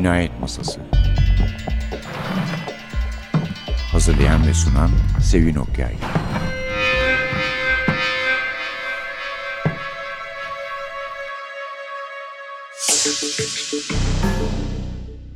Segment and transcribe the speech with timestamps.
[0.00, 0.80] Cinayet Masası
[3.92, 4.90] Hazırlayan ve sunan
[5.22, 5.94] Sevin Okyay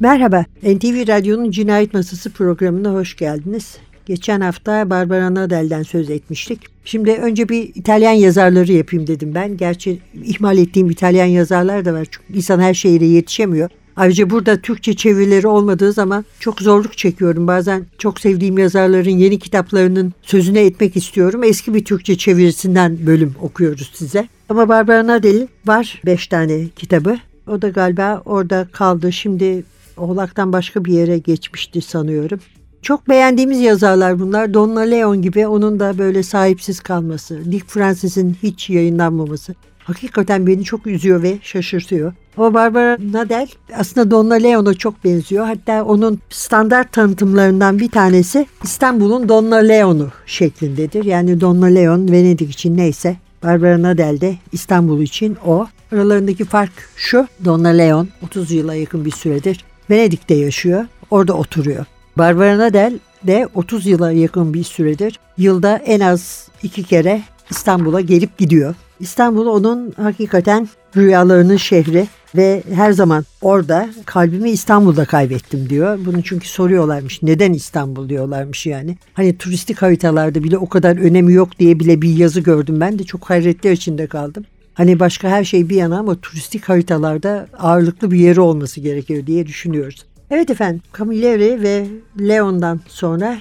[0.00, 3.76] Merhaba, NTV Radyo'nun Cinayet Masası programına hoş geldiniz.
[4.06, 6.60] Geçen hafta Barbara Nadel'den söz etmiştik.
[6.84, 9.56] Şimdi önce bir İtalyan yazarları yapayım dedim ben.
[9.56, 12.06] Gerçi ihmal ettiğim İtalyan yazarlar da var.
[12.11, 13.70] Çünkü insan her şehire yetişemiyor.
[13.96, 17.46] Ayrıca burada Türkçe çevirileri olmadığı zaman çok zorluk çekiyorum.
[17.46, 21.44] Bazen çok sevdiğim yazarların yeni kitaplarının sözüne etmek istiyorum.
[21.44, 24.29] Eski bir Türkçe çevirisinden bölüm okuyoruz size.
[24.48, 27.18] Ama Barbara Nadel'in var beş tane kitabı.
[27.46, 29.12] O da galiba orada kaldı.
[29.12, 29.64] Şimdi
[29.96, 32.41] Oğlak'tan başka bir yere geçmişti sanıyorum.
[32.83, 34.55] Çok beğendiğimiz yazarlar bunlar.
[34.55, 37.53] Donna Leon gibi onun da böyle sahipsiz kalması.
[37.53, 39.55] Dick Francis'in hiç yayınlanmaması.
[39.84, 42.12] Hakikaten beni çok üzüyor ve şaşırtıyor.
[42.36, 45.47] Ama Barbara Nadel aslında Donna Leon'a çok benziyor.
[45.47, 51.05] Hatta onun standart tanıtımlarından bir tanesi İstanbul'un Donna Leon'u şeklindedir.
[51.05, 55.67] Yani Donna Leon Venedik için neyse Barbara Nadel de İstanbul için o.
[55.92, 57.27] Aralarındaki fark şu.
[57.44, 60.87] Donna Leon 30 yıla yakın bir süredir Venedik'te yaşıyor.
[61.11, 61.87] Orada oturuyor.
[62.19, 68.39] Barbara Nadel de 30 yıla yakın bir süredir yılda en az iki kere İstanbul'a gelip
[68.39, 68.75] gidiyor.
[69.00, 72.06] İstanbul onun hakikaten rüyalarının şehri
[72.37, 75.98] ve her zaman orada kalbimi İstanbul'da kaybettim diyor.
[76.06, 77.22] Bunu çünkü soruyorlarmış.
[77.22, 78.97] Neden İstanbul diyorlarmış yani.
[79.15, 82.81] Hani turistik haritalarda bile o kadar önemi yok diye bile bir yazı gördüm.
[82.81, 84.45] Ben de çok hayretler içinde kaldım.
[84.75, 89.47] Hani başka her şey bir yana ama turistik haritalarda ağırlıklı bir yeri olması gerekiyor diye
[89.47, 90.06] düşünüyoruz.
[90.31, 91.87] Evet efendim Camilleri ve
[92.20, 93.39] Leon'dan sonra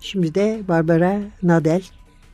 [0.00, 1.82] şimdi de Barbara Nadel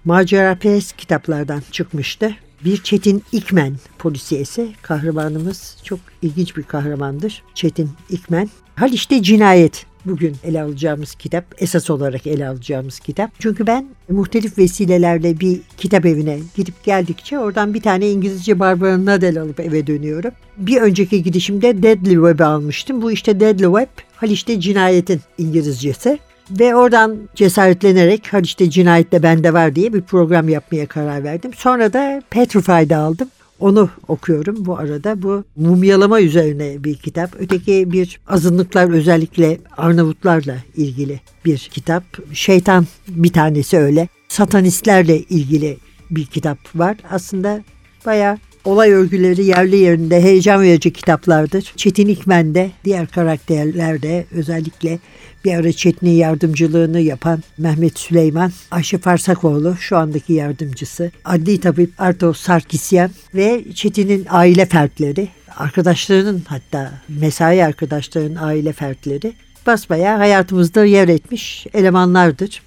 [0.05, 2.37] macera perest kitaplardan çıkmıştı.
[2.65, 4.69] Bir Çetin İkmen polisiyesi.
[4.83, 7.43] Kahramanımız çok ilginç bir kahramandır.
[7.55, 8.51] Çetin İkmen.
[8.77, 13.31] Haliç'te cinayet bugün ele alacağımız kitap, esas olarak ele alacağımız kitap.
[13.39, 19.41] Çünkü ben muhtelif vesilelerle bir kitap evine gidip geldikçe oradan bir tane İngilizce Barbara Nadel
[19.41, 20.31] alıp eve dönüyorum.
[20.57, 23.03] Bir önceki gidişimde Deadly Web'i almıştım.
[23.03, 26.19] Bu işte Deadly Web, Haliç'te cinayetin İngilizcesi.
[26.51, 31.51] Ve oradan cesaretlenerek Haliç'te cinayet de bende var diye bir program yapmaya karar verdim.
[31.55, 33.29] Sonra da Petrified'i aldım.
[33.61, 35.23] Onu okuyorum bu arada.
[35.23, 37.31] Bu mumyalama üzerine bir kitap.
[37.39, 42.05] Öteki bir azınlıklar özellikle Arnavutlarla ilgili bir kitap.
[42.33, 44.09] Şeytan bir tanesi öyle.
[44.29, 45.79] Satanistlerle ilgili
[46.11, 46.97] bir kitap var.
[47.11, 47.61] Aslında
[48.07, 51.73] bayağı olay örgüleri yerli yerinde heyecan verici kitaplardır.
[51.77, 54.99] Çetin İkmen de diğer karakterler de özellikle
[55.45, 62.33] bir ara Çetin'in yardımcılığını yapan Mehmet Süleyman, Ayşe Farsakoğlu şu andaki yardımcısı, adli tabip Arto
[62.33, 69.33] Sarkisyan ve Çetin'in aile fertleri, arkadaşlarının hatta mesai arkadaşlarının aile fertleri
[69.67, 72.63] basbaya hayatımızda yer etmiş elemanlardır.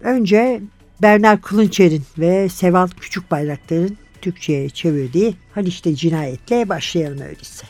[0.00, 0.60] Önce
[1.02, 7.66] Bernard Kulunçer'in ve Seval Küçük Bayraktar'ın Türkçe'ye çevirdiği Haliç'te cinayetle başlayalım öyleyse.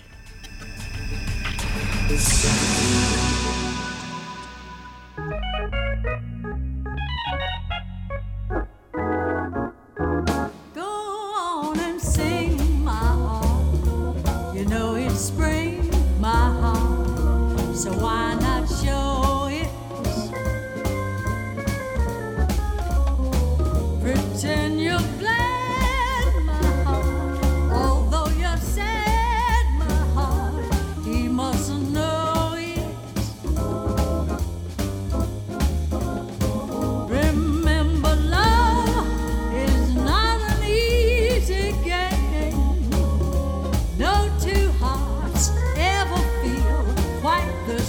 [17.76, 18.45] So why not?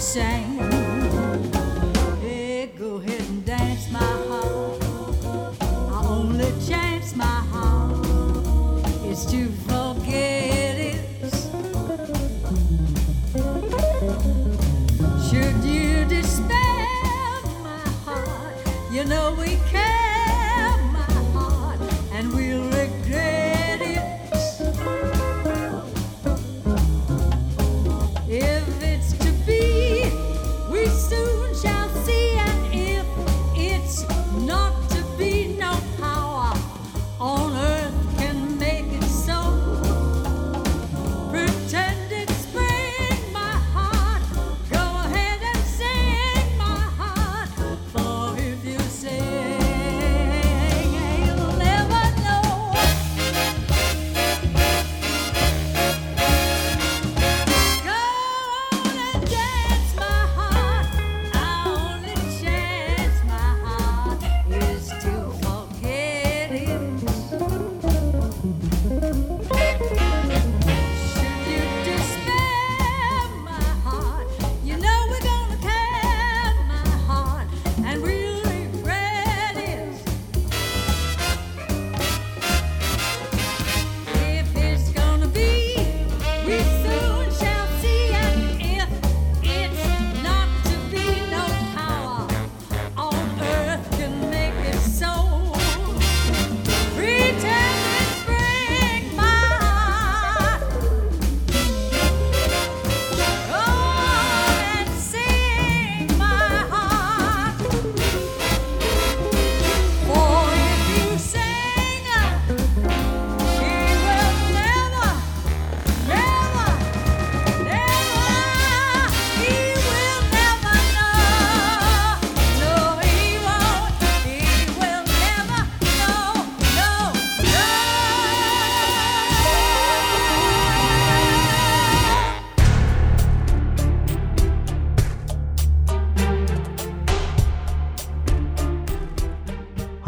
[0.08, 0.47] Say.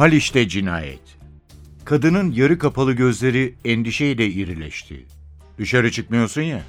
[0.00, 1.18] Haliç'te cinayet.
[1.84, 5.06] Kadının yarı kapalı gözleri endişeyle irileşti.
[5.58, 6.62] Dışarı çıkmıyorsun ya.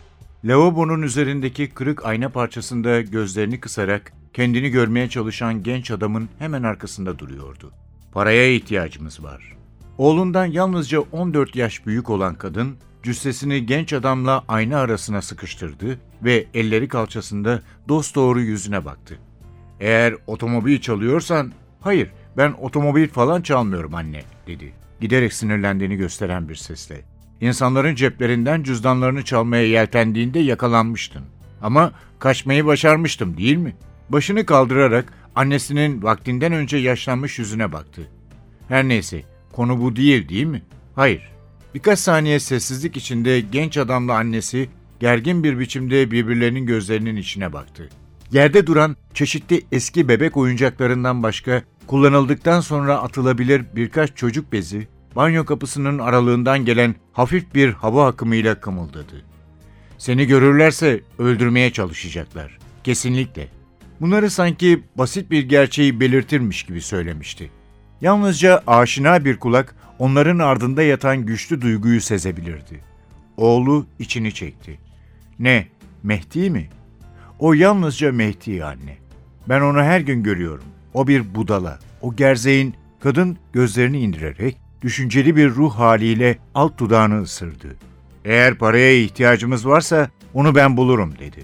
[0.46, 7.72] Lavabonun üzerindeki kırık ayna parçasında gözlerini kısarak kendini görmeye çalışan genç adamın hemen arkasında duruyordu.
[8.12, 9.58] Paraya ihtiyacımız var.
[9.98, 16.88] Oğlundan yalnızca 14 yaş büyük olan kadın cüssesini genç adamla ayna arasına sıkıştırdı ve elleri
[16.88, 19.20] kalçasında dosdoğru yüzüne baktı.
[19.80, 24.74] Eğer otomobil çalıyorsan, hayır ben otomobil falan çalmıyorum anne dedi.
[25.02, 27.02] Giderek sinirlendiğini gösteren bir sesle.
[27.42, 31.24] İnsanların ceplerinden cüzdanlarını çalmaya yeltendiğinde yakalanmıştın.
[31.62, 33.76] Ama kaçmayı başarmıştım değil mi?
[34.10, 38.02] Başını kaldırarak annesinin vaktinden önce yaşlanmış yüzüne baktı.
[38.68, 40.64] Her neyse, konu bu değil değil mi?
[40.96, 41.32] Hayır.
[41.76, 44.70] Birkaç saniye sessizlik içinde genç adamla annesi
[45.00, 47.90] gergin bir biçimde birbirlerinin gözlerinin içine baktı.
[48.32, 56.00] Yerde duran çeşitli eski bebek oyuncaklarından başka kullanıldıktan sonra atılabilir birkaç çocuk bezi, banyo kapısının
[56.00, 59.26] aralığından gelen hafif bir hava akımıyla kımıldadı.
[59.98, 62.58] Seni görürlerse öldürmeye çalışacaklar.
[62.84, 63.48] Kesinlikle.
[64.02, 67.52] Bunları sanki basit bir gerçeği belirtirmiş gibi söylemişti.
[68.02, 72.80] Yalnızca aşina bir kulak onların ardında yatan güçlü duyguyu sezebilirdi.
[73.38, 74.80] Oğlu içini çekti.
[75.40, 75.68] Ne,
[76.04, 76.70] Mehdi mi?
[77.40, 78.98] O yalnızca Mehdi anne.
[79.50, 80.66] Ben onu her gün görüyorum.
[80.94, 81.80] O bir budala.
[82.02, 87.76] O gerzeğin kadın gözlerini indirerek düşünceli bir ruh haliyle alt dudağını ısırdı.
[88.26, 91.44] Eğer paraya ihtiyacımız varsa onu ben bulurum dedi.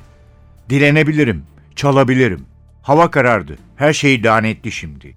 [0.69, 1.43] Dilenebilirim,
[1.75, 2.45] çalabilirim.
[2.81, 3.57] Hava karardı.
[3.75, 5.15] Her şey lanetli şimdi.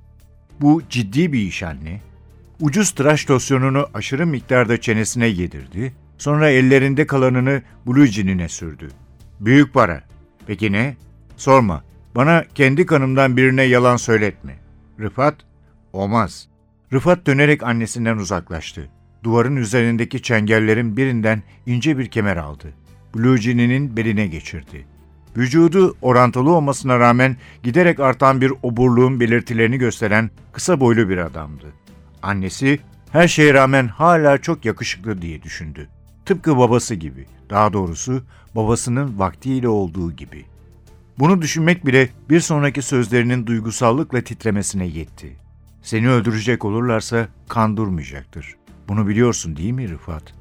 [0.61, 2.01] Bu ciddi bir iş anne.
[2.61, 5.93] Ucuz tıraş losyonunu aşırı miktarda çenesine yedirdi.
[6.19, 8.89] Sonra ellerinde kalanını blue jeanine sürdü.
[9.41, 10.03] Büyük para.
[10.47, 10.97] Peki ne?
[11.37, 11.85] Sorma.
[12.15, 14.57] Bana kendi kanımdan birine yalan söyletme.
[15.01, 15.35] Rıfat?
[15.93, 16.49] Olmaz.
[16.93, 18.89] Rıfat dönerek annesinden uzaklaştı.
[19.23, 22.73] Duvarın üzerindeki çengellerin birinden ince bir kemer aldı.
[23.15, 23.39] Blue
[23.97, 24.87] beline geçirdi.
[25.37, 31.67] Vücudu orantılı olmasına rağmen giderek artan bir oburluğun belirtilerini gösteren kısa boylu bir adamdı.
[32.23, 32.81] Annesi
[33.13, 35.89] her şeye rağmen hala çok yakışıklı diye düşündü.
[36.25, 38.23] Tıpkı babası gibi, daha doğrusu
[38.57, 40.45] babasının vaktiyle olduğu gibi.
[41.21, 45.37] Bunu düşünmek bile bir sonraki sözlerinin duygusallıkla titremesine yetti.
[45.83, 48.57] Seni öldürecek olurlarsa kan durmayacaktır.
[48.89, 50.35] Bunu biliyorsun değil mi Rıfat?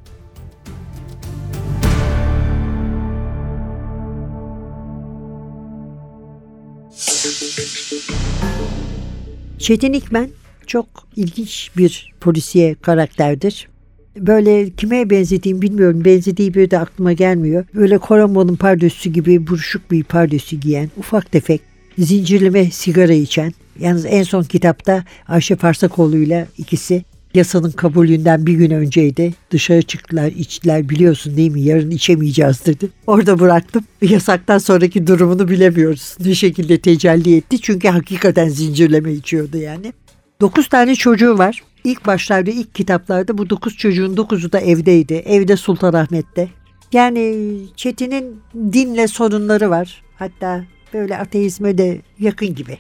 [9.60, 10.30] Çetin İkmen
[10.68, 13.70] çok ilginç bir polisiye karakterdir.
[14.18, 16.06] Böyle kime benzediğimi bilmiyorum.
[16.06, 17.66] Benzediği biri de aklıma gelmiyor.
[17.76, 21.62] Böyle Koramo'nun pardösü gibi buruşuk bir pardösü giyen, ufak tefek,
[21.98, 23.54] zincirleme sigara içen.
[23.80, 29.34] Yalnız en son kitapta Ayşe Farsakoğlu ile ikisi yasanın kabulünden bir gün önceydi.
[29.52, 31.62] Dışarı çıktılar, içtiler biliyorsun değil mi?
[31.62, 32.90] Yarın içemeyeceğiz dedi.
[33.08, 33.84] Orada bıraktım.
[34.02, 36.16] Yasaktan sonraki durumunu bilemiyoruz.
[36.26, 37.62] Ne şekilde tecelli etti?
[37.62, 39.94] Çünkü hakikaten zincirleme içiyordu yani.
[40.42, 41.64] Dokuz tane çocuğu var.
[41.84, 45.14] İlk başlarda, ilk kitaplarda bu dokuz çocuğun dokuzu da evdeydi.
[45.14, 46.50] Evde Sultanahmet'te.
[46.94, 48.42] Yani Çetin'in
[48.74, 50.04] dinle sorunları var.
[50.16, 52.78] Hatta böyle ateizme de yakın gibi.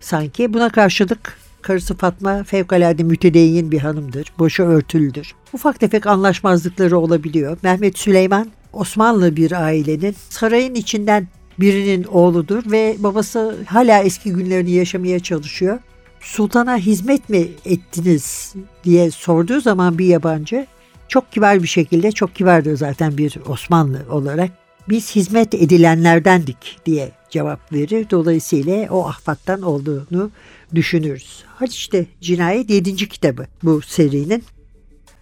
[0.00, 4.32] Sanki buna karşılık karısı Fatma fevkalade mütedeyyin bir hanımdır.
[4.38, 5.34] Boşu örtülüdür.
[5.52, 7.58] Ufak tefek anlaşmazlıkları olabiliyor.
[7.62, 11.28] Mehmet Süleyman Osmanlı bir ailenin sarayın içinden
[11.60, 15.78] birinin oğludur ve babası hala eski günlerini yaşamaya çalışıyor
[16.20, 20.66] sultana hizmet mi ettiniz diye sorduğu zaman bir yabancı
[21.08, 24.50] çok kibar bir şekilde çok kibardır zaten bir Osmanlı olarak
[24.88, 28.06] biz hizmet edilenlerdendik diye cevap verir.
[28.10, 30.30] Dolayısıyla o ahfattan olduğunu
[30.74, 31.44] düşünürüz.
[31.46, 32.96] Hadi işte Cinayet 7.
[32.96, 34.44] kitabı bu serinin.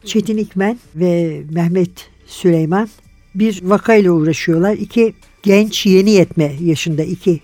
[0.04, 2.88] Çetin İkmen ve Mehmet Süleyman
[3.34, 4.72] bir vakayla uğraşıyorlar.
[4.72, 7.40] İki genç yeni yetme yaşında iki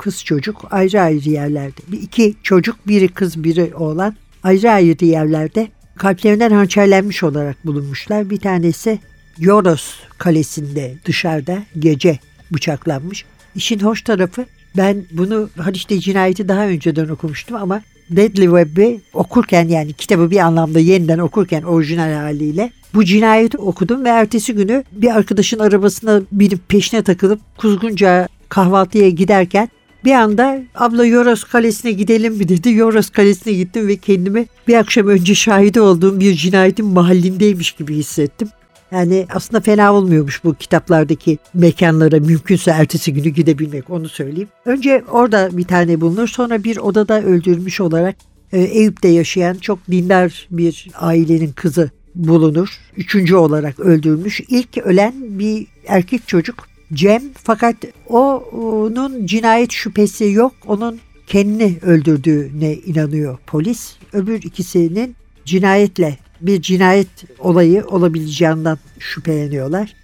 [0.00, 1.80] kız çocuk ayrı ayrı yerlerde.
[2.02, 8.30] İki çocuk biri kız biri oğlan ayrı ayrı yerlerde kalplerinden hançerlenmiş olarak bulunmuşlar.
[8.30, 8.98] Bir tanesi
[9.38, 12.18] Yoros kalesinde dışarıda gece
[12.50, 13.24] bıçaklanmış.
[13.54, 19.92] İşin hoş tarafı ben bunu Haliç'te cinayeti daha önceden okumuştum ama Deadly Web'i okurken yani
[19.92, 25.58] kitabı bir anlamda yeniden okurken orijinal haliyle bu cinayeti okudum ve ertesi günü bir arkadaşın
[25.58, 29.68] arabasına binip peşine takılıp Kuzgunca kahvaltıya giderken
[30.04, 32.70] bir anda abla Yoros Kalesi'ne gidelim mi dedi.
[32.70, 38.48] Yoros Kalesi'ne gittim ve kendimi bir akşam önce şahidi olduğum bir cinayetin mahallindeymiş gibi hissettim.
[38.92, 44.48] Yani aslında fena olmuyormuş bu kitaplardaki mekanlara mümkünse ertesi günü gidebilmek onu söyleyeyim.
[44.64, 48.16] Önce orada bir tane bulunur sonra bir odada öldürmüş olarak
[48.52, 52.80] e, Eyüp'te yaşayan çok dindar bir ailenin kızı bulunur.
[52.96, 54.40] Üçüncü olarak öldürülmüş.
[54.48, 57.76] İlk ölen bir erkek çocuk Cem fakat
[58.08, 60.54] onun cinayet şüphesi yok.
[60.66, 63.96] Onun kendini öldürdüğüne inanıyor polis.
[64.12, 69.94] Öbür ikisinin cinayetle bir cinayet olayı olabileceğinden şüpheleniyorlar.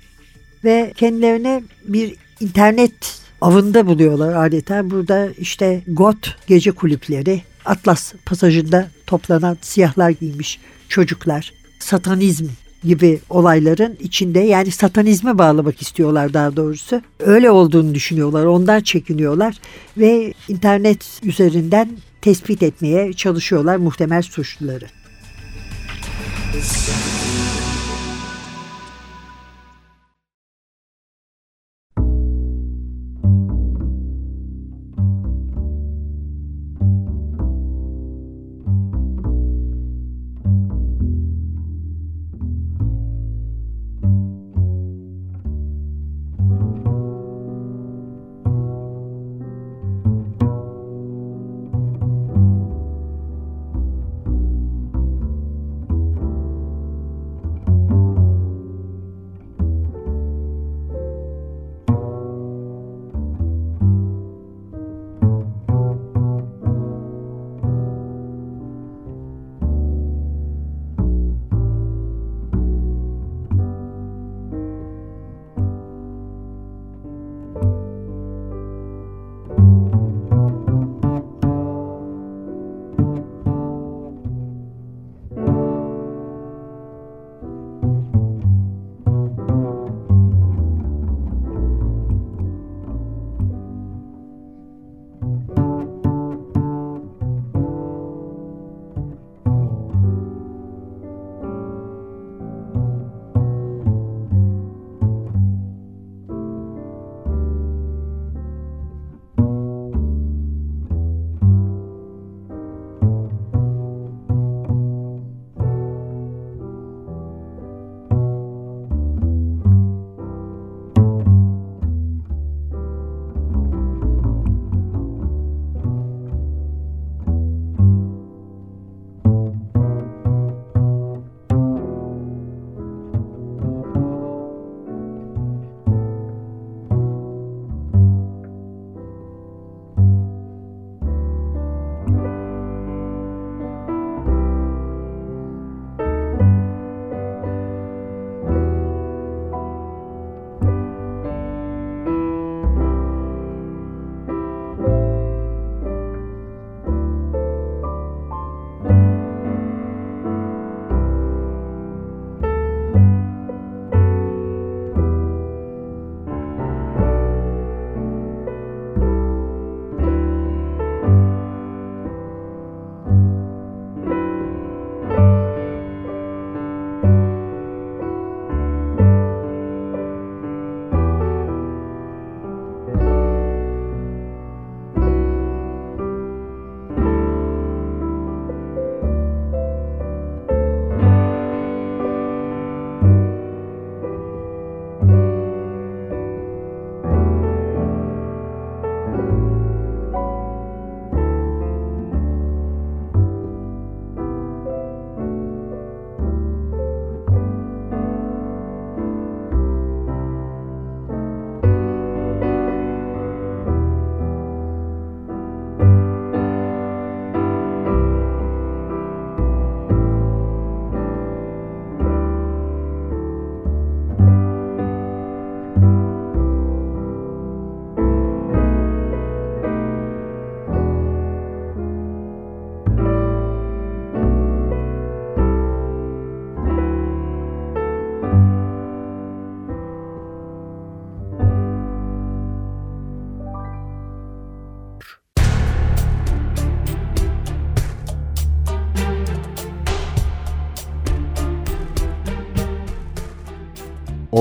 [0.65, 4.91] Ve kendilerine bir internet avında buluyorlar adeta.
[4.91, 12.47] Burada işte GOT gece kulüpleri, Atlas pasajında toplanan siyahlar giymiş çocuklar, satanizm
[12.87, 17.03] gibi olayların içinde yani satanizme bağlamak istiyorlar daha doğrusu.
[17.21, 19.57] Öyle olduğunu düşünüyorlar, ondan çekiniyorlar
[19.99, 21.89] ve internet üzerinden
[22.21, 24.87] tespit etmeye çalışıyorlar muhtemel suçluları.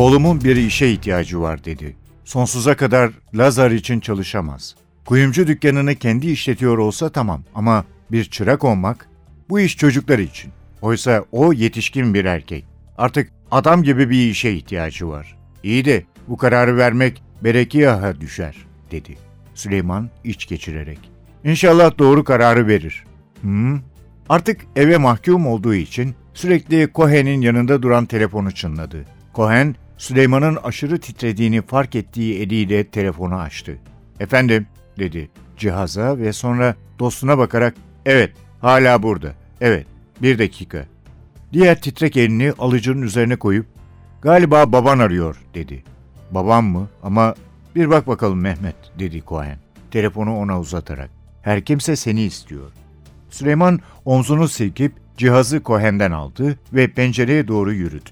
[0.05, 1.95] Oğlumun bir işe ihtiyacı var dedi.
[2.25, 4.75] Sonsuza kadar Lazar için çalışamaz.
[5.05, 9.09] Kuyumcu dükkanını kendi işletiyor olsa tamam ama bir çırak olmak
[9.49, 10.51] bu iş çocuklar için.
[10.81, 12.65] Oysa o yetişkin bir erkek.
[12.97, 15.37] Artık adam gibi bir işe ihtiyacı var.
[15.63, 18.55] İyi de bu kararı vermek Berekiyah'a düşer
[18.91, 19.17] dedi.
[19.53, 20.99] Süleyman iç geçirerek.
[21.43, 23.03] İnşallah doğru kararı verir.
[23.41, 23.79] Hmm,
[24.29, 29.05] Artık eve mahkum olduğu için sürekli Cohen'in yanında duran telefonu çınladı.
[29.35, 33.77] Cohen, Süleyman'ın aşırı titrediğini fark ettiği eliyle telefonu açtı.
[34.19, 34.67] Efendim,
[34.99, 37.75] dedi cihaza ve sonra dostuna bakarak,
[38.05, 39.87] evet, hala burada, evet,
[40.21, 40.85] bir dakika.
[41.53, 43.65] Diğer titrek elini alıcının üzerine koyup,
[44.21, 45.83] galiba baban arıyor, dedi.
[46.31, 46.89] Babam mı?
[47.03, 47.35] Ama
[47.75, 49.57] bir bak bakalım Mehmet, dedi Cohen,
[49.91, 51.09] telefonu ona uzatarak.
[51.41, 52.71] Her kimse seni istiyor.
[53.29, 58.09] Süleyman omzunu silkip cihazı Cohen'den aldı ve pencereye doğru yürüdü.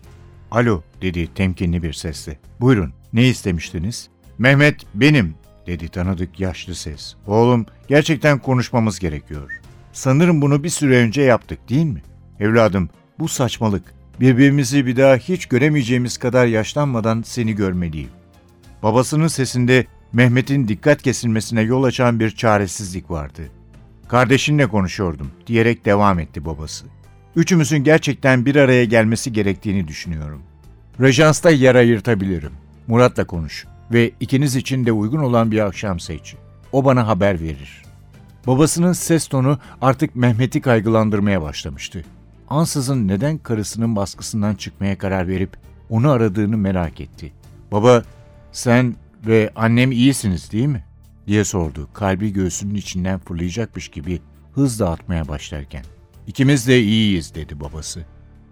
[0.54, 2.39] Alo dedi temkinli bir sesle.
[2.62, 4.10] Buyurun ne istemiştiniz?
[4.38, 5.36] Mehmet benim
[5.68, 7.16] dedi tanıdık yaşlı ses.
[7.28, 9.52] Oğlum gerçekten konuşmamız gerekiyor.
[9.94, 12.02] Sanırım bunu bir süre önce yaptık değil mi?
[12.39, 12.89] Evladım
[13.20, 13.94] bu saçmalık.
[14.20, 18.10] Birbirimizi bir daha hiç göremeyeceğimiz kadar yaşlanmadan seni görmeliyim.
[18.84, 23.42] Babasının sesinde Mehmet'in dikkat kesilmesine yol açan bir çaresizlik vardı.
[24.08, 26.86] Kardeşinle konuşuyordum diyerek devam etti babası.
[27.36, 30.41] Üçümüzün gerçekten bir araya gelmesi gerektiğini düşünüyorum.
[31.00, 32.52] Rejansta yer ayırtabilirim.
[32.88, 36.36] Murat'la konuş ve ikiniz için de uygun olan bir akşam seç.
[36.72, 37.84] O bana haber verir.
[38.48, 42.06] Babasının ses tonu artık Mehmet'i kaygılandırmaya başlamıştı.
[42.50, 45.58] Ansızın neden karısının baskısından çıkmaya karar verip
[45.89, 47.34] onu aradığını merak etti.
[47.72, 48.04] Baba,
[48.52, 48.96] sen
[49.28, 50.84] ve annem iyisiniz değil mi?
[51.28, 54.22] diye sordu kalbi göğsünün içinden fırlayacakmış gibi
[54.54, 55.84] hızla atmaya başlarken.
[56.28, 58.06] İkimiz de iyiyiz dedi babası.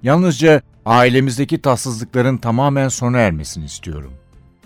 [0.03, 4.13] Yalnızca ailemizdeki tatsızlıkların tamamen sona ermesini istiyorum.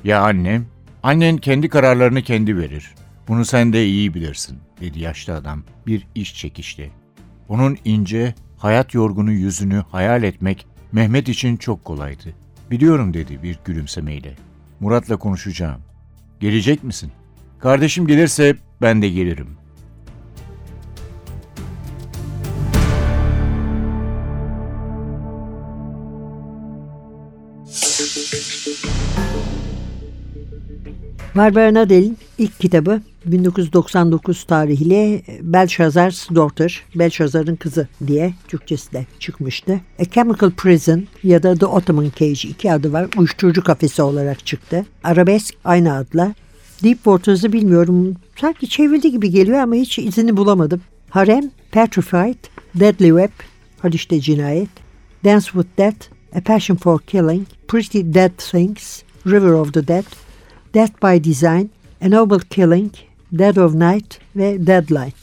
[0.03, 0.65] Ya annem?
[1.03, 2.95] Annen kendi kararlarını kendi verir.
[3.27, 6.89] Bunu sen de iyi bilirsin dedi yaşlı adam bir iş çekişle.
[7.49, 12.33] Onun ince, hayat yorgunu yüzünü hayal etmek Mehmet için çok kolaydı.
[12.71, 14.33] Biliyorum dedi bir gülümsemeyle.
[14.79, 15.81] Murat'la konuşacağım.
[16.39, 17.11] Gelecek misin?
[17.59, 19.47] Kardeşim gelirse ben de gelirim.
[31.35, 39.81] Barbara Nadel'in ilk kitabı 1999 tarihli Belshazzar's Daughter, Belshazzar'ın kızı diye Türkçesi de çıkmıştı.
[39.99, 43.07] A Chemical Prison ya da The Ottoman Cage iki adı var.
[43.17, 44.85] Uyuşturucu kafesi olarak çıktı.
[45.03, 46.33] Arabesk aynı adla.
[46.83, 48.15] Deep Waters'ı bilmiyorum.
[48.41, 50.81] Sanki çevrildi gibi geliyor ama hiç izini bulamadım.
[51.09, 52.37] Harem, Petrified,
[52.75, 53.31] Deadly Web,
[53.79, 54.69] hadi işte cinayet,
[55.25, 55.97] Dance with Death,
[56.35, 60.05] A Passion for Killing, Pretty Dead Things, River of the Dead,
[60.75, 61.69] Death by Design,
[62.01, 62.91] A Noble Killing,
[63.31, 65.15] Dead of Night ve Deadlight.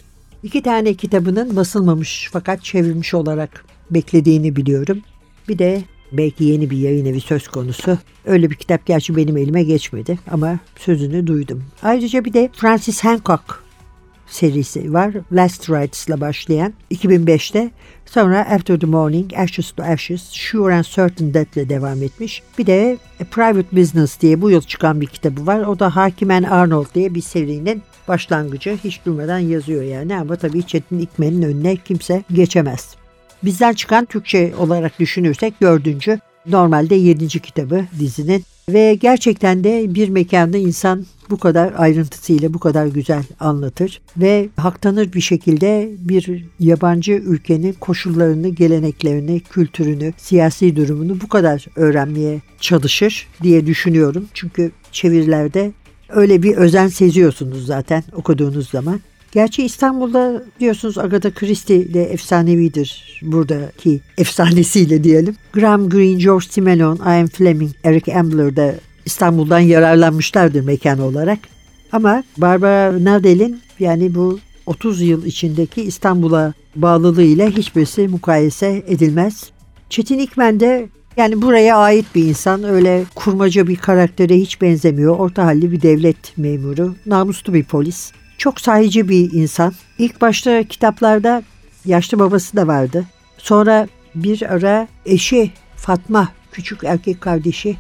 [0.43, 5.01] İki tane kitabının basılmamış fakat çevrilmiş olarak beklediğini biliyorum.
[5.49, 7.99] Bir de belki yeni bir yayın evi söz konusu.
[8.25, 11.65] Öyle bir kitap gerçi benim elime geçmedi ama sözünü duydum.
[11.83, 13.62] Ayrıca bir de Francis Hancock
[14.33, 15.15] serisi var.
[15.33, 17.71] Last Rights'la başlayan 2005'te
[18.07, 22.43] sonra After the Morning, Ashes to Ashes, Sure and Certain Death'le devam etmiş.
[22.59, 25.61] Bir de A Private Business diye bu yıl çıkan bir kitabı var.
[25.61, 28.79] O da Hakimen Arnold diye bir serinin başlangıcı.
[28.85, 32.97] Hiç durmadan yazıyor yani ama tabii Çetin İkmen'in önüne kimse geçemez.
[33.45, 40.59] Bizden çıkan Türkçe olarak düşünürsek dördüncü, normalde yedinci kitabı dizinin ve gerçekten de bir mekanda
[40.59, 47.73] insan bu kadar ayrıntısıyla bu kadar güzel anlatır ve haktanır bir şekilde bir yabancı ülkenin
[47.73, 54.29] koşullarını, geleneklerini, kültürünü, siyasi durumunu bu kadar öğrenmeye çalışır diye düşünüyorum.
[54.35, 55.73] Çünkü çevirilerde
[56.09, 59.01] öyle bir özen seziyorsunuz zaten okuduğunuz zaman.
[59.33, 65.37] Gerçi İstanbul'da diyorsunuz Agatha Christie de efsanevidir buradaki efsanesiyle diyelim.
[65.53, 71.39] Graham Greene, George Simenon, Ian Fleming, Eric Ambler de İstanbul'dan yararlanmışlardır mekan olarak.
[71.93, 79.51] Ama Barbara Nadel'in yani bu 30 yıl içindeki İstanbul'a bağlılığıyla hiçbirisi mukayese edilmez.
[79.91, 85.19] Çetin İkmen de yani buraya ait bir insan öyle kurmaca bir karaktere hiç benzemiyor.
[85.19, 88.13] Orta halli bir devlet memuru, namuslu bir polis.
[88.43, 89.75] Çok sahici bir insan.
[89.99, 91.43] İlk başta kitaplarda
[91.85, 93.05] yaşlı babası da vardı.
[93.39, 97.77] Sonra bir ara eşi Fatma, küçük erkek kardeşi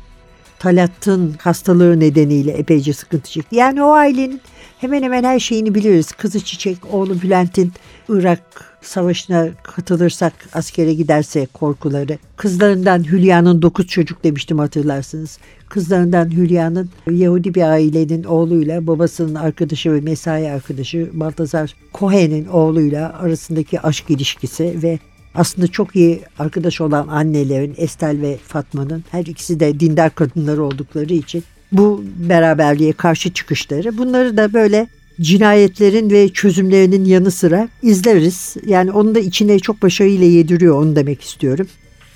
[0.59, 3.57] Talat'ın hastalığı nedeniyle epeyce sıkıntı çekti.
[3.57, 4.41] Yani o ailenin
[4.79, 6.13] hemen hemen her şeyini biliriz.
[6.13, 7.73] Kızı Çiçek, oğlu Bülent'in
[8.09, 12.19] Irak savaşına katılırsak askere giderse korkuları.
[12.37, 15.39] Kızlarından Hülya'nın dokuz çocuk demiştim hatırlarsınız.
[15.69, 23.81] Kızlarından Hülya'nın Yahudi bir ailenin oğluyla babasının arkadaşı ve mesai arkadaşı Baltazar Cohen'in oğluyla arasındaki
[23.81, 24.99] aşk ilişkisi ve
[25.35, 31.15] aslında çok iyi arkadaş olan annelerin Estel ve Fatma'nın her ikisi de dindar kadınları oldukları
[31.15, 34.87] için bu beraberliğe karşı çıkışları bunları da böyle
[35.21, 38.57] cinayetlerin ve çözümlerinin yanı sıra izleriz.
[38.67, 41.67] Yani onu da içine çok başarıyla yediriyor onu demek istiyorum.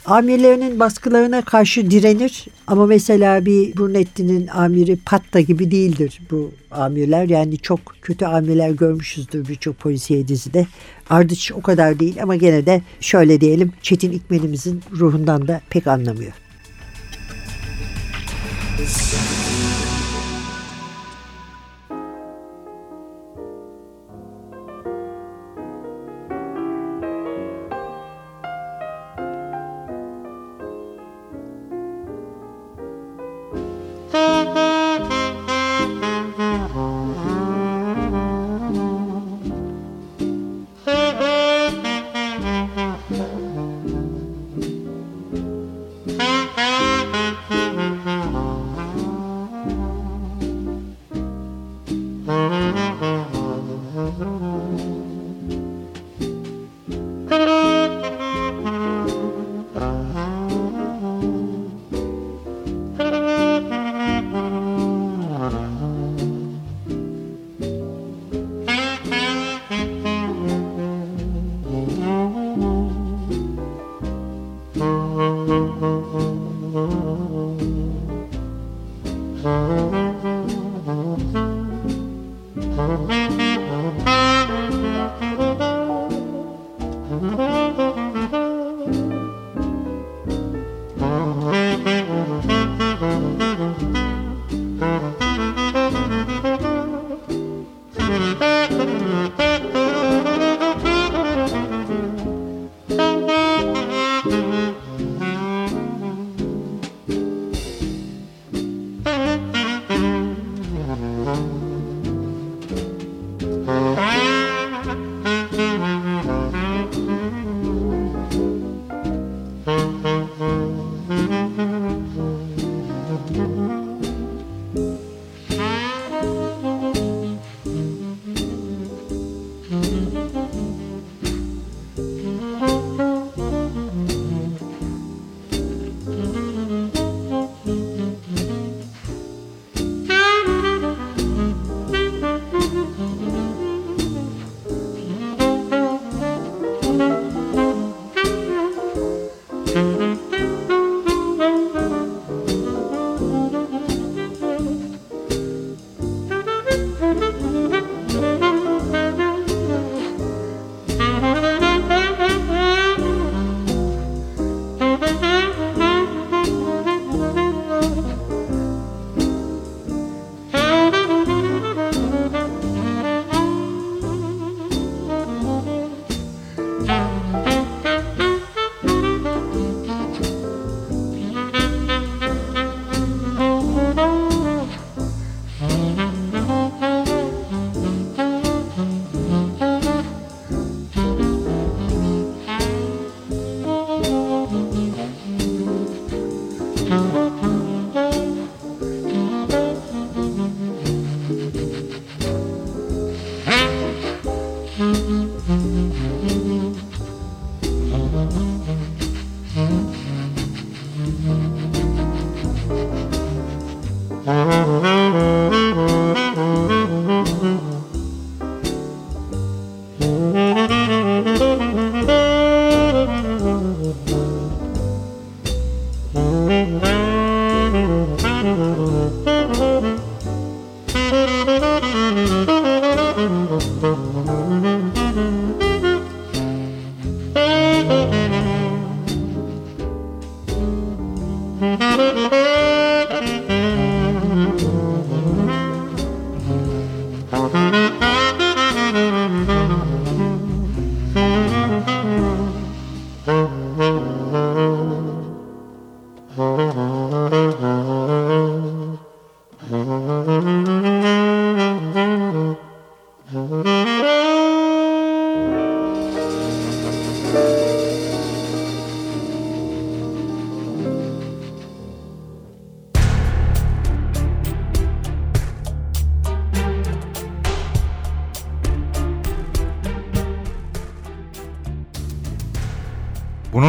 [0.06, 7.28] Amirlerinin baskılarına karşı direnir ama mesela bir Brunetti'nin amiri Patta gibi değildir bu amirler.
[7.28, 10.66] Yani çok kötü amirler görmüşüzdür birçok polisiye dizide.
[11.10, 16.32] Ardıç o kadar değil ama gene de şöyle diyelim Çetin İkmenimizin ruhundan da pek anlamıyor.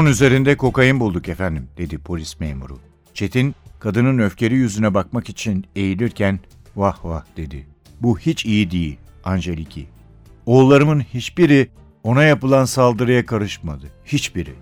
[0.07, 2.79] Üzerinde kokain bulduk efendim, dedi polis memuru.
[3.13, 6.39] Çetin, kadının öfkeli yüzüne bakmak için eğilirken,
[6.75, 7.67] vah vah dedi.
[8.01, 8.97] Bu hiç iyi değil.
[9.23, 9.87] Angeliki.
[10.45, 11.69] Oğullarımın hiçbiri
[12.03, 13.85] ona yapılan saldırıya karışmadı.
[14.05, 14.53] Hiçbiri.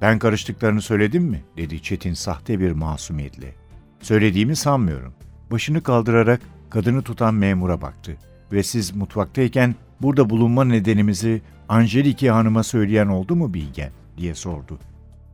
[0.00, 1.42] Ben karıştıklarını söyledim mi?
[1.56, 3.54] dedi Çetin sahte bir masumiyetle.
[4.00, 5.14] Söylediğimi sanmıyorum.
[5.50, 6.40] Başını kaldırarak
[6.70, 8.16] kadını tutan memura baktı.
[8.52, 13.92] Ve siz mutfaktayken burada bulunma nedenimizi Angeliki Hanım'a söyleyen oldu mu Bilgen?
[14.18, 14.78] Diye sordu.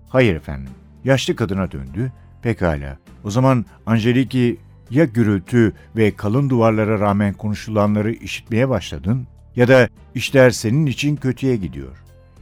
[0.08, 0.72] Hayır efendim.
[1.04, 2.12] Yaşlı kadına döndü.
[2.42, 2.98] Pekala.
[3.24, 4.56] O zaman Angeliki
[4.90, 11.56] ya gürültü ve kalın duvarlara rağmen konuşulanları işitmeye başladın ya da işler senin için kötüye
[11.56, 11.96] gidiyor.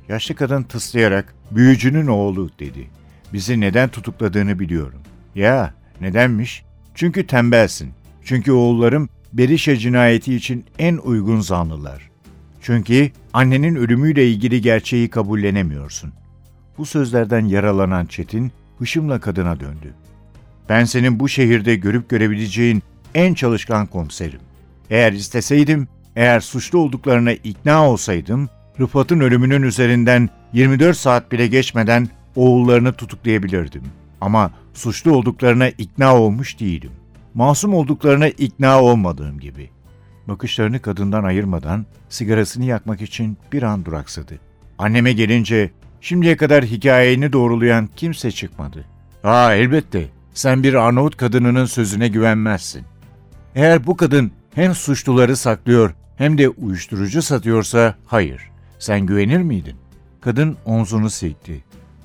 [0.08, 2.90] Yaşlı kadın tıslayarak büyücünün oğlu dedi.
[3.32, 5.00] Bizi neden tutukladığını biliyorum.
[5.34, 6.64] Ya nedenmiş?
[6.94, 7.90] Çünkü tembelsin.
[8.24, 12.10] Çünkü oğullarım Berişe cinayeti için en uygun zanlılar.
[12.60, 16.12] Çünkü annenin ölümüyle ilgili gerçeği kabullenemiyorsun.
[16.78, 19.94] Bu sözlerden yaralanan Çetin hışımla kadına döndü.
[20.68, 22.82] Ben senin bu şehirde görüp görebileceğin
[23.14, 24.40] en çalışkan komiserim.
[24.90, 28.48] Eğer isteseydim, eğer suçlu olduklarına ikna olsaydım,
[28.80, 33.82] Rıfat'ın ölümünün üzerinden 24 saat bile geçmeden oğullarını tutuklayabilirdim.
[34.20, 36.90] Ama suçlu olduklarına ikna olmuş değilim.
[37.34, 39.70] Masum olduklarına ikna olmadığım gibi.
[40.28, 44.38] Bakışlarını kadından ayırmadan sigarasını yakmak için bir an duraksadı.
[44.78, 45.70] Anneme gelince
[46.06, 48.84] şimdiye kadar hikayeni doğrulayan kimse çıkmadı.
[49.24, 52.84] Aa elbette sen bir Arnavut kadınının sözüne güvenmezsin.
[53.54, 58.50] Eğer bu kadın hem suçluları saklıyor hem de uyuşturucu satıyorsa hayır.
[58.78, 59.76] Sen güvenir miydin?
[60.20, 61.64] Kadın omzunu silkti.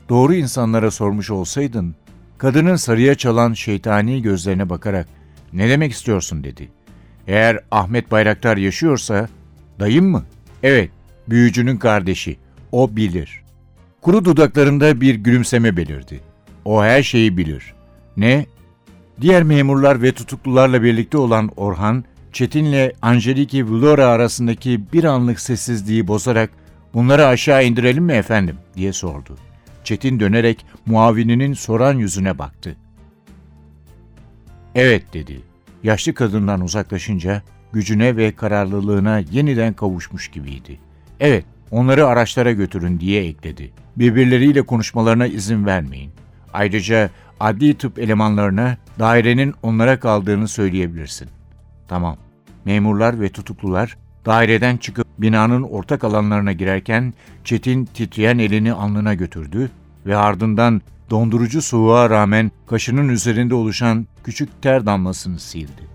[0.10, 1.96] Doğru insanlara sormuş olsaydın,
[2.38, 5.08] kadının sarıya çalan şeytani gözlerine bakarak
[5.54, 6.72] ne demek istiyorsun dedi.
[7.28, 9.30] Eğer Ahmet Bayraktar yaşıyorsa,
[9.80, 10.24] dayım mı?
[10.64, 10.90] Evet,
[11.28, 12.38] büyücünün kardeşi.
[12.72, 13.42] O bilir.
[14.02, 16.20] Kuru dudaklarında bir gülümseme belirdi.
[16.66, 17.74] O her şeyi bilir.
[18.18, 18.46] Ne?
[19.22, 26.50] Diğer memurlar ve tutuklularla birlikte olan Orhan, Çetin'le Angeliki Vlora arasındaki bir anlık sessizliği bozarak
[26.94, 29.38] ''Bunları aşağı indirelim mi efendim?'' diye sordu.
[29.84, 32.76] Çetin dönerek muavininin soran yüzüne baktı.
[34.76, 35.42] ''Evet'' dedi.
[35.84, 37.42] Yaşlı kadından uzaklaşınca
[37.74, 40.80] gücüne ve kararlılığına yeniden kavuşmuş gibiydi.
[41.20, 43.72] ''Evet, onları araçlara götürün'' diye ekledi.
[43.98, 46.12] ''Birbirleriyle konuşmalarına izin vermeyin.
[46.54, 51.28] Ayrıca adli tıp elemanlarına dairenin onlara kaldığını söyleyebilirsin.
[51.88, 52.18] Tamam.
[52.66, 59.72] Memurlar ve tutuklular daireden çıkıp binanın ortak alanlarına girerken Çetin titreyen elini alnına götürdü
[60.06, 65.91] ve ardından dondurucu soğuğa rağmen kaşının üzerinde oluşan küçük ter damlasını sildi.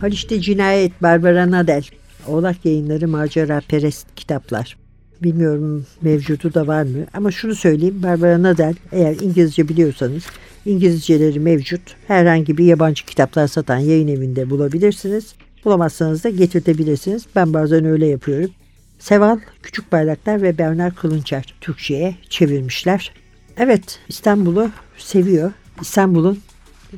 [0.00, 1.84] Haliç'te Cinayet Barbara Nadel.
[2.26, 4.76] Oğlak Yayınları Macera Perest kitaplar.
[5.22, 10.26] Bilmiyorum mevcudu da var mı ama şunu söyleyeyim Barbara Nadel eğer İngilizce biliyorsanız
[10.66, 11.80] İngilizceleri mevcut.
[12.06, 15.34] Herhangi bir yabancı kitaplar satan yayın evinde bulabilirsiniz.
[15.64, 17.26] Bulamazsanız da getirtebilirsiniz.
[17.36, 18.50] Ben bazen öyle yapıyorum.
[18.98, 23.12] Seval, Küçük Bayraktar ve Bernard Kılınçer Türkçe'ye çevirmişler.
[23.56, 25.52] Evet İstanbul'u seviyor.
[25.80, 26.38] İstanbul'un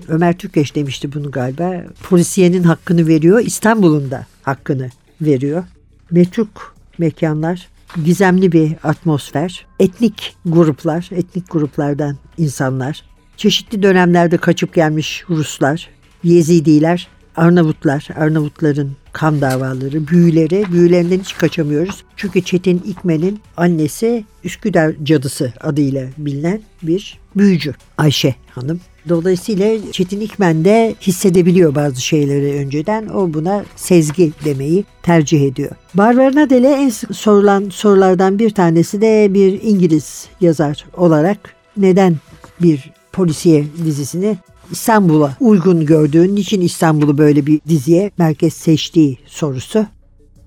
[0.09, 1.85] Ömer Türkeş demişti bunu galiba.
[2.02, 3.40] Polisiyenin hakkını veriyor.
[3.40, 5.64] İstanbul'un da hakkını veriyor.
[6.11, 7.68] Metruk mekanlar,
[8.05, 13.02] gizemli bir atmosfer, etnik gruplar, etnik gruplardan insanlar,
[13.37, 15.88] çeşitli dönemlerde kaçıp gelmiş Ruslar,
[16.24, 22.05] Yezidiler, Arnavutlar, Arnavutların kan davaları, büyüleri, büyülerinden hiç kaçamıyoruz.
[22.16, 28.81] Çünkü Çetin İkmen'in annesi Üsküdar Cadısı adıyla bilinen bir büyücü Ayşe Hanım.
[29.08, 33.06] Dolayısıyla Çetin İkmen de hissedebiliyor bazı şeyleri önceden.
[33.06, 35.70] O buna sezgi demeyi tercih ediyor.
[35.94, 42.16] Barbara Dele en sık sorulan sorulardan bir tanesi de bir İngiliz yazar olarak neden
[42.62, 44.36] bir polisiye dizisini
[44.70, 49.86] İstanbul'a uygun gördüğün, niçin İstanbul'u böyle bir diziye merkez seçtiği sorusu.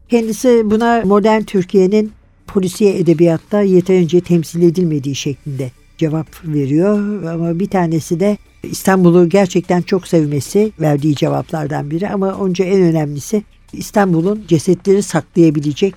[0.10, 2.12] Kendisi buna modern Türkiye'nin
[2.48, 10.08] polisiye edebiyatta yeterince temsil edilmediği şeklinde cevap veriyor ama bir tanesi de İstanbul'u gerçekten çok
[10.08, 15.96] sevmesi verdiği cevaplardan biri ama onca en önemlisi İstanbul'un cesetleri saklayabilecek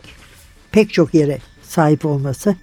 [0.73, 2.57] pek çok yere sahip olması.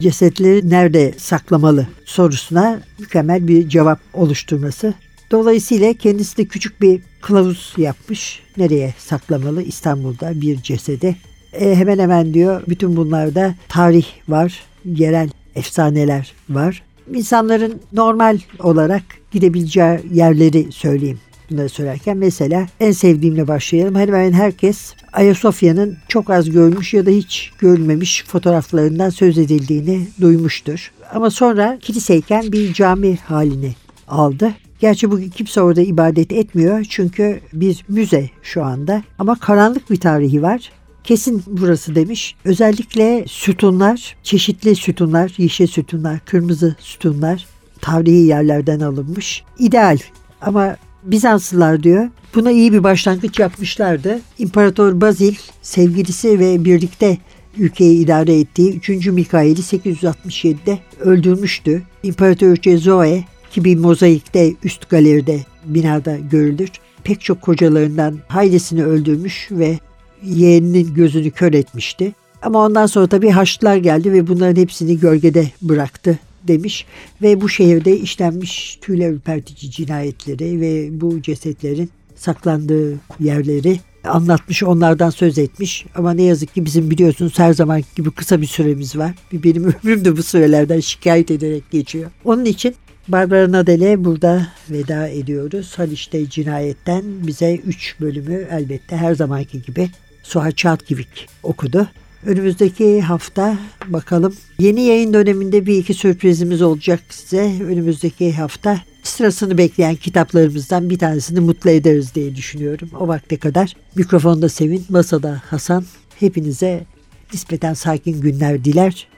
[0.00, 4.94] Cesetleri nerede saklamalı sorusuna mükemmel bir cevap oluşturması.
[5.30, 8.42] Dolayısıyla kendisi de küçük bir kılavuz yapmış.
[8.56, 11.16] Nereye saklamalı İstanbul'da bir cesedi.
[11.52, 16.82] E, hemen hemen diyor bütün bunlarda tarih var, yerel efsaneler var.
[17.14, 21.18] İnsanların normal olarak gidebileceği yerleri söyleyeyim
[21.50, 22.16] bunları söylerken.
[22.16, 23.94] Mesela en sevdiğimle başlayalım.
[23.94, 30.92] Hemen hemen herkes Ayasofya'nın çok az görmüş ya da hiç görülmemiş fotoğraflarından söz edildiğini duymuştur.
[31.14, 33.74] ama sonra kiliseyken bir cami halini
[34.08, 34.54] aldı.
[34.80, 40.42] Gerçi bugün kimse orada ibadet etmiyor çünkü bir müze şu anda ama karanlık bir tarihi
[40.42, 40.72] var.
[41.08, 42.34] Kesin burası demiş.
[42.44, 47.46] Özellikle sütunlar, çeşitli sütunlar, yeşil sütunlar, kırmızı sütunlar
[47.80, 49.44] tarihi yerlerden alınmış.
[49.58, 49.98] İdeal
[50.40, 54.20] ama Bizanslılar diyor buna iyi bir başlangıç yapmışlardı.
[54.38, 57.18] İmparator Bazil sevgilisi ve birlikte
[57.58, 59.06] ülkeyi idare ettiği 3.
[59.06, 61.82] Mikail'i 867'de öldürmüştü.
[62.02, 66.70] İmparatoriçe Zoe ki bir mozaikte üst galeride binada görülür.
[67.04, 69.78] Pek çok kocalarından haylisini öldürmüş ve
[70.24, 72.12] yeğeninin gözünü kör etmişti.
[72.42, 76.86] Ama ondan sonra tabii Haçlılar geldi ve bunların hepsini gölgede bıraktı demiş
[77.22, 85.38] ve bu şehirde işlenmiş tüyler ürpertici cinayetleri ve bu cesetlerin saklandığı yerleri anlatmış, onlardan söz
[85.38, 85.86] etmiş.
[85.94, 89.14] Ama ne yazık ki bizim biliyorsunuz her zaman gibi kısa bir süremiz var.
[89.32, 92.10] Benim ömrüm de bu sürelerden şikayet ederek geçiyor.
[92.24, 92.74] Onun için
[93.08, 95.74] Barbara Nadel'e burada veda ediyoruz.
[95.76, 99.90] Haliç'te cinayetten bize 3 bölümü elbette her zamanki gibi
[100.28, 101.88] Suha Çatkivik okudu.
[102.26, 107.64] Önümüzdeki hafta bakalım yeni yayın döneminde bir iki sürprizimiz olacak size.
[107.64, 112.90] Önümüzdeki hafta sırasını bekleyen kitaplarımızdan bir tanesini mutlu ederiz diye düşünüyorum.
[113.00, 115.84] O vakte kadar mikrofonda Sevin, masada Hasan.
[116.20, 116.84] Hepinize
[117.32, 119.08] nispeten sakin günler diler.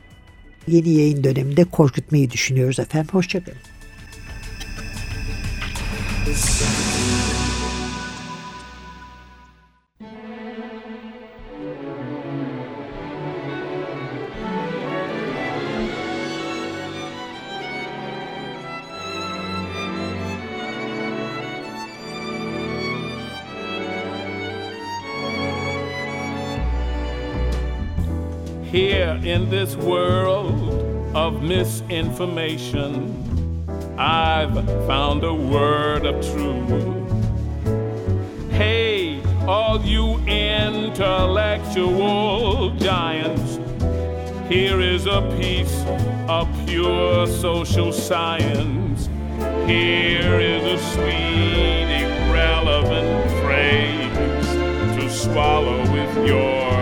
[0.68, 3.08] Yeni yayın döneminde korkutmayı düşünüyoruz efendim.
[3.12, 3.58] Hoşçakalın.
[29.30, 30.52] In this world
[31.14, 33.64] of misinformation,
[33.96, 34.52] I've
[34.88, 37.08] found a word of truth.
[38.50, 43.60] Hey, all you intellectual giants,
[44.52, 45.84] here is a piece
[46.28, 49.08] of pure social science.
[49.64, 54.48] Here is a sweet, irrelevant phrase
[54.96, 56.79] to swallow with your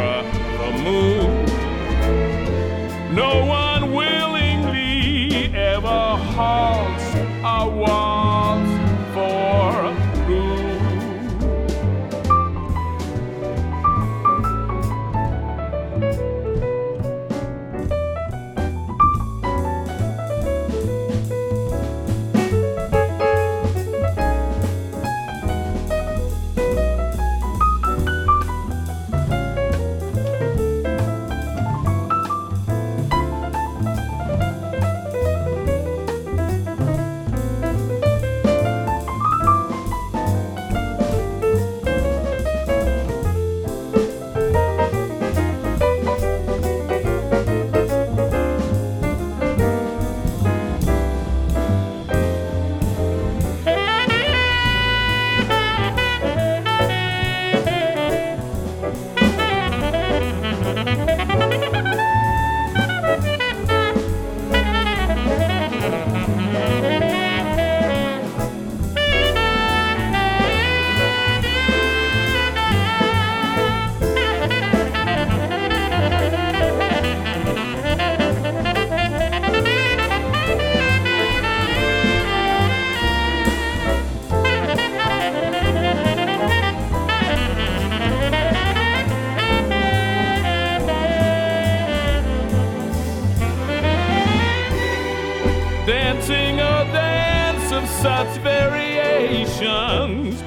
[98.03, 100.41] such variations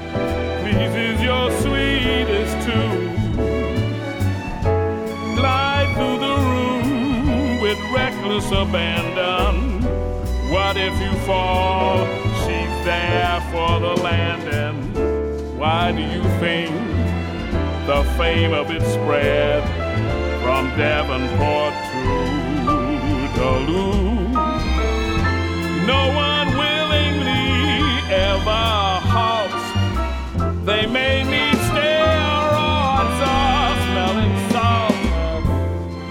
[0.62, 3.36] pleases your sweetest tune.
[5.36, 9.82] Glide through the room with reckless abandon.
[10.49, 12.06] What if you fall?
[12.43, 15.58] She's there for the landing.
[15.58, 16.72] Why do you think
[17.86, 19.62] the fame of it spread
[20.41, 22.06] from Devonport to
[23.36, 24.32] Duluth?
[25.86, 26.30] No one
[30.65, 35.45] they made me steroids or smelling salts,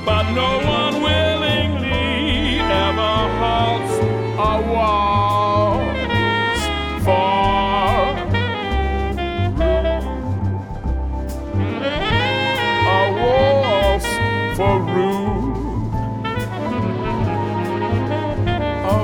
[0.05, 3.95] but no one willingly ever halts.
[4.39, 4.53] A
[14.57, 15.93] for rude.
[18.85, 18.99] A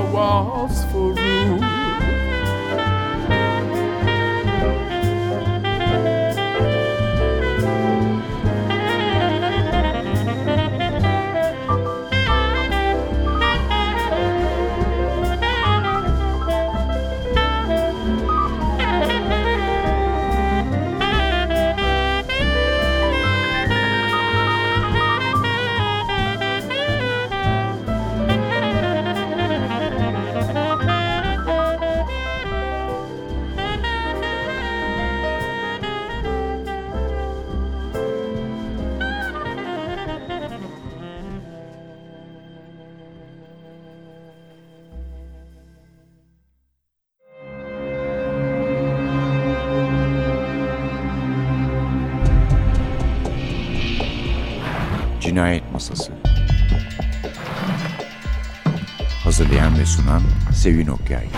[0.91, 1.66] for.
[60.67, 61.36] Hazırlayan ve sunan Sevin Okyay